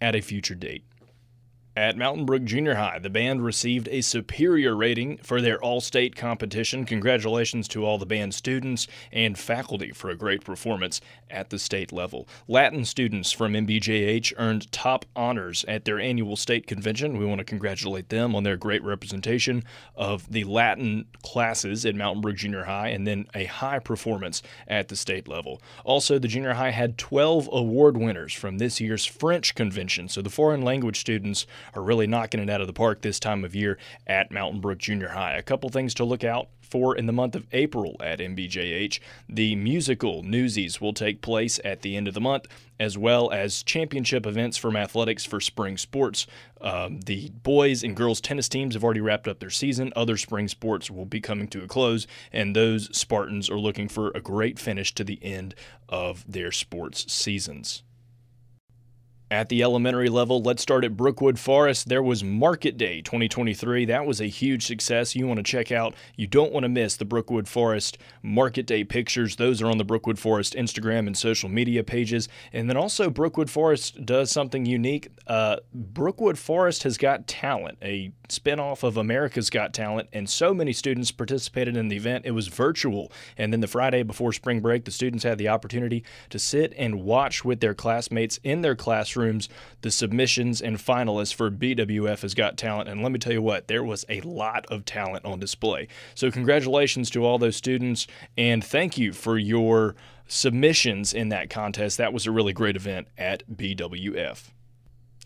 [0.00, 0.84] at a future date.
[1.76, 6.16] At Mountain Brook Junior High, the band received a superior rating for their all state
[6.16, 6.86] competition.
[6.86, 11.92] Congratulations to all the band students and faculty for a great performance at the state
[11.92, 12.26] level.
[12.48, 17.18] Latin students from MBJH earned top honors at their annual state convention.
[17.18, 19.62] We want to congratulate them on their great representation
[19.94, 24.88] of the Latin classes at Mountain Brook Junior High and then a high performance at
[24.88, 25.60] the state level.
[25.84, 30.30] Also, the junior high had 12 award winners from this year's French convention, so the
[30.30, 33.78] foreign language students are really knocking it out of the park this time of year
[34.06, 35.36] at Mountain Brook Junior High.
[35.36, 38.98] A couple things to look out for in the month of April at MBJH.
[39.28, 42.46] The musical Newsies will take place at the end of the month,
[42.78, 46.26] as well as championship events from athletics for spring sports.
[46.60, 49.92] Um, the boys and girls tennis teams have already wrapped up their season.
[49.96, 54.10] Other spring sports will be coming to a close, and those Spartans are looking for
[54.14, 55.54] a great finish to the end
[55.88, 57.82] of their sports seasons.
[59.28, 61.88] At the elementary level, let's start at Brookwood Forest.
[61.88, 63.86] There was Market Day 2023.
[63.86, 65.16] That was a huge success.
[65.16, 68.84] You want to check out, you don't want to miss the Brookwood Forest Market Day
[68.84, 69.34] pictures.
[69.34, 72.28] Those are on the Brookwood Forest Instagram and social media pages.
[72.52, 75.08] And then also, Brookwood Forest does something unique.
[75.26, 80.72] Uh, Brookwood Forest has got talent, a spinoff of America's Got Talent, and so many
[80.72, 82.26] students participated in the event.
[82.26, 83.10] It was virtual.
[83.36, 87.02] And then the Friday before spring break, the students had the opportunity to sit and
[87.02, 88.74] watch with their classmates in their
[89.16, 89.48] classrooms
[89.82, 92.88] the submissions and finalists for BWF has Got Talent.
[92.88, 95.88] And let me tell you what, there was a lot of talent on display.
[96.14, 99.94] So, congratulations to all those students, and thank you for your
[100.26, 101.98] submissions in that contest.
[101.98, 104.50] That was a really great event at BWF.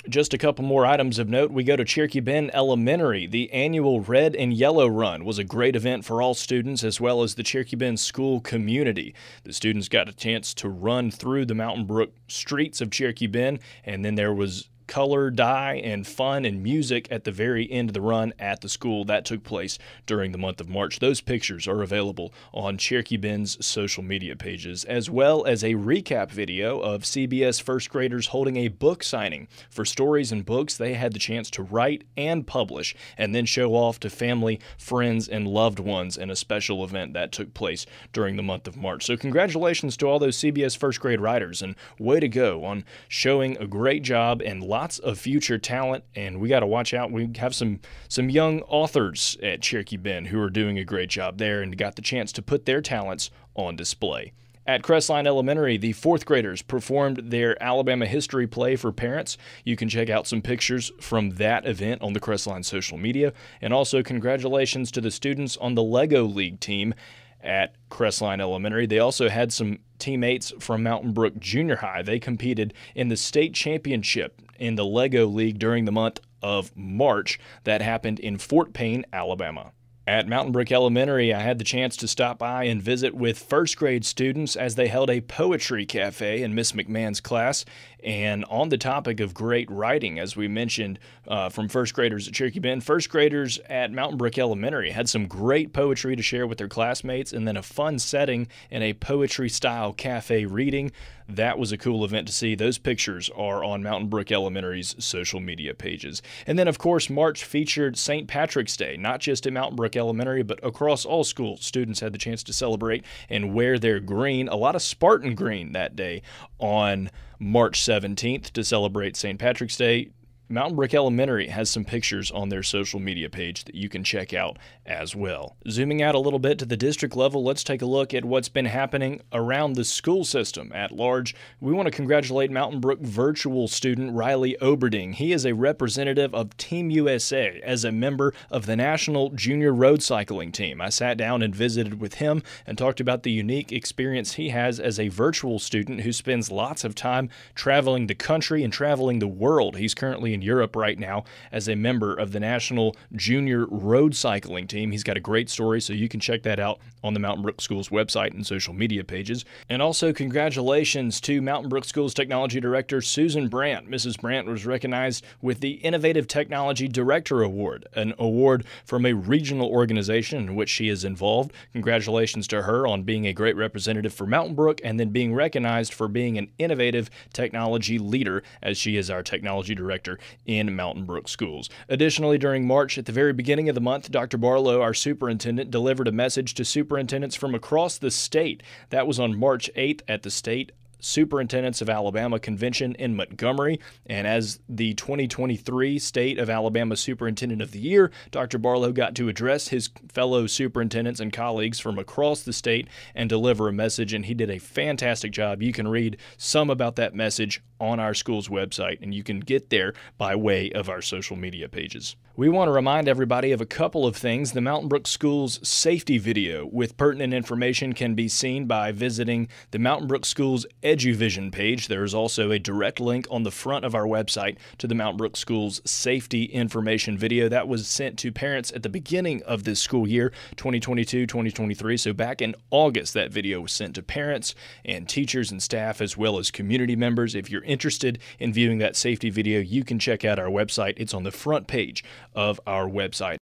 [0.09, 1.51] Just a couple more items of note.
[1.51, 3.27] We go to Cherokee Bend Elementary.
[3.27, 7.23] The annual Red and Yellow Run was a great event for all students as well
[7.23, 9.15] as the Cherokee Bend school community.
[9.45, 13.59] The students got a chance to run through the Mountain Brook streets of Cherokee Bend,
[13.85, 17.95] and then there was color, dye, and fun and music at the very end of
[17.95, 19.05] the run at the school.
[19.05, 20.99] That took place during the month of March.
[20.99, 26.33] Those pictures are available on Cherokee Bend's social media pages, as well as a recap
[26.33, 31.13] video of CBS first graders holding a book signing for stories and books they had
[31.13, 35.79] the chance to write and publish, and then show off to family, friends, and loved
[35.79, 39.07] ones in a special event that took place during the month of March.
[39.07, 43.57] So, congratulations to all those CBS first grade writers, and way to go on showing
[43.59, 46.05] a great job and lots of future talent.
[46.15, 47.11] And we got to watch out.
[47.11, 51.37] We have some some young authors at Cherokee Bend who are doing a great job
[51.37, 54.33] there and got the chance to put their talents on display.
[54.67, 59.37] At Crestline Elementary, the fourth graders performed their Alabama history play for parents.
[59.65, 63.33] You can check out some pictures from that event on the Crestline social media.
[63.61, 66.95] And also, congratulations to the students on the Lego League team
[67.43, 68.87] at Crestline Elementary.
[68.87, 72.03] They also had some teammates from Mountain Brook Junior High.
[72.03, 77.39] They competed in the state championship in the Lego League during the month of March
[77.65, 79.73] that happened in Fort Payne, Alabama.
[80.11, 83.77] At Mountain Brook Elementary, I had the chance to stop by and visit with first
[83.77, 87.65] grade students as they held a poetry cafe in Miss McMahon's class.
[88.03, 90.99] And on the topic of great writing, as we mentioned
[91.29, 95.29] uh, from first graders at Cherokee Bend, first graders at Mountain Brook Elementary had some
[95.29, 99.49] great poetry to share with their classmates and then a fun setting in a poetry
[99.49, 100.91] style cafe reading.
[101.37, 102.55] That was a cool event to see.
[102.55, 106.23] Those pictures are on Mountain Brook Elementary's social media pages.
[106.47, 108.27] And then, of course, March featured St.
[108.27, 111.65] Patrick's Day, not just at Mountain Brook Elementary, but across all schools.
[111.65, 115.73] Students had the chance to celebrate and wear their green, a lot of Spartan green
[115.73, 116.23] that day
[116.59, 119.39] on March 17th to celebrate St.
[119.39, 120.11] Patrick's Day.
[120.53, 124.35] Mountain Brook Elementary has some pictures on their social media page that you can check
[124.35, 125.57] out as well.
[125.69, 128.49] Zooming out a little bit to the district level, let's take a look at what's
[128.49, 131.37] been happening around the school system at large.
[131.61, 135.15] We want to congratulate Mountain Brook virtual student Riley Oberding.
[135.15, 140.03] He is a representative of Team USA as a member of the National Junior Road
[140.03, 140.81] Cycling Team.
[140.81, 144.81] I sat down and visited with him and talked about the unique experience he has
[144.81, 149.29] as a virtual student who spends lots of time traveling the country and traveling the
[149.29, 149.77] world.
[149.77, 154.15] He's currently in in Europe right now as a member of the National Junior Road
[154.15, 154.91] Cycling Team.
[154.91, 157.61] He's got a great story, so you can check that out on the Mountain Brook
[157.61, 159.45] Schools website and social media pages.
[159.69, 163.91] And also, congratulations to Mountain Brook Schools Technology Director Susan Brandt.
[163.91, 164.21] Mrs.
[164.21, 170.39] Brandt was recognized with the Innovative Technology Director Award, an award from a regional organization
[170.39, 171.53] in which she is involved.
[171.73, 175.93] Congratulations to her on being a great representative for Mountain Brook and then being recognized
[175.93, 181.29] for being an innovative technology leader as she is our technology director in Mountain Brook
[181.29, 181.69] schools.
[181.89, 184.39] Additionally, during March, at the very beginning of the month, Dr.
[184.39, 188.63] Barlow, our superintendent, delivered a message to superintendents from across the state.
[188.91, 193.81] That was on March 8th at the state Superintendents of Alabama Convention in Montgomery.
[194.07, 198.59] And as the 2023 State of Alabama Superintendent of the Year, Dr.
[198.59, 203.69] Barlow got to address his fellow superintendents and colleagues from across the state and deliver
[203.69, 204.13] a message.
[204.13, 205.63] And he did a fantastic job.
[205.63, 209.71] You can read some about that message on our school's website, and you can get
[209.71, 212.15] there by way of our social media pages.
[212.37, 214.53] We want to remind everybody of a couple of things.
[214.53, 219.79] The Mountain Brook Schools safety video with pertinent information can be seen by visiting the
[219.79, 221.87] Mountain Brook Schools EduVision page.
[221.87, 225.17] There is also a direct link on the front of our website to the Mount
[225.17, 229.81] Brook Schools safety information video that was sent to parents at the beginning of this
[229.81, 231.97] school year, 2022 2023.
[231.97, 236.17] So, back in August, that video was sent to parents and teachers and staff, as
[236.17, 237.37] well as community members.
[237.37, 240.95] If you're interested in viewing that safety video, you can check out our website.
[240.97, 242.03] It's on the front page
[242.35, 243.37] of our website.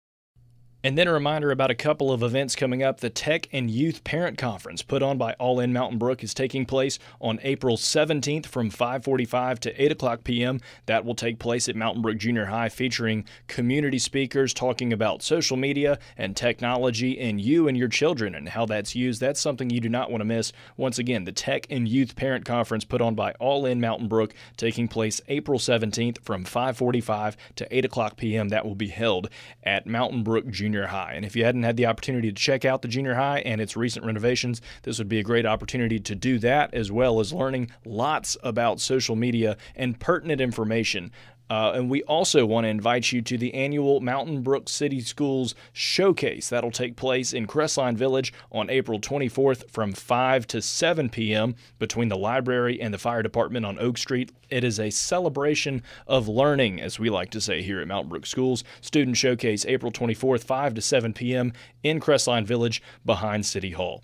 [0.84, 3.00] And then a reminder about a couple of events coming up.
[3.00, 6.68] The Tech and Youth Parent Conference put on by All In Mountain Brook is taking
[6.68, 10.62] place on April 17th from 5:45 to 8 o'clock p.m.
[10.86, 15.58] That will take place at Mountain Brook Junior High, featuring community speakers talking about social
[15.58, 19.20] media and technology and you and your children and how that's used.
[19.20, 20.54] That's something you do not want to miss.
[20.78, 24.36] Once again, the Tech and Youth Parent Conference put on by All In Mountain Brook,
[24.58, 28.50] taking place April 17th from 5:45 to 8 o'clock p.m.
[28.50, 29.28] That will be held
[29.64, 31.14] at Mountain Brook Junior junior high.
[31.14, 33.78] And if you hadn't had the opportunity to check out the junior high and its
[33.78, 37.72] recent renovations, this would be a great opportunity to do that as well as learning
[37.86, 41.10] lots about social media and pertinent information
[41.50, 45.56] uh, and we also want to invite you to the annual Mountain Brook City Schools
[45.72, 46.50] Showcase.
[46.50, 51.56] That'll take place in Crestline Village on April 24th from 5 to 7 p.m.
[51.80, 54.32] between the library and the fire department on Oak Street.
[54.50, 58.26] It is a celebration of learning, as we like to say here at Mountain Brook
[58.26, 58.64] Schools.
[58.82, 61.54] Student Showcase April 24th, 5 to 7 p.m.
[61.84, 64.04] in Crestline Village behind City Hall.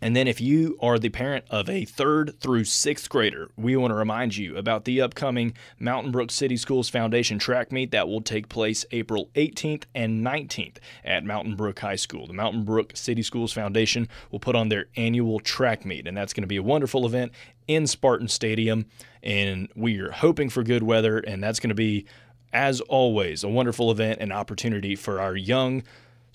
[0.00, 3.92] And then, if you are the parent of a third through sixth grader, we want
[3.92, 8.20] to remind you about the upcoming Mountain Brook City Schools Foundation track meet that will
[8.20, 12.26] take place April 18th and 19th at Mountain Brook High School.
[12.26, 16.32] The Mountain Brook City Schools Foundation will put on their annual track meet, and that's
[16.32, 17.32] going to be a wonderful event
[17.66, 18.86] in Spartan Stadium.
[19.22, 22.04] And we are hoping for good weather, and that's going to be,
[22.52, 25.82] as always, a wonderful event and opportunity for our young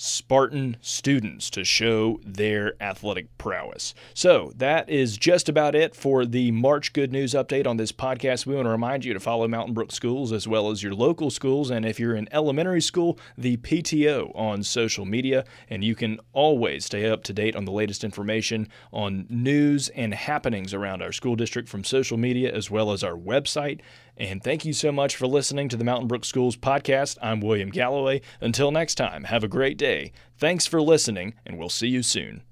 [0.01, 3.93] Spartan students to show their athletic prowess.
[4.13, 8.45] So, that is just about it for the March Good News update on this podcast.
[8.45, 11.29] We want to remind you to follow Mountain Brook Schools as well as your local
[11.29, 11.69] schools.
[11.69, 15.43] And if you're in elementary school, the PTO on social media.
[15.69, 20.13] And you can always stay up to date on the latest information on news and
[20.13, 23.81] happenings around our school district from social media as well as our website.
[24.19, 27.17] And thank you so much for listening to the Mountain Brook Schools podcast.
[27.21, 28.19] I'm William Galloway.
[28.41, 30.11] Until next time, have a great day.
[30.37, 32.43] Thanks for listening, and we'll see you soon.